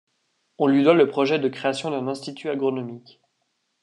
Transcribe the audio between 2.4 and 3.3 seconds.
agronomique.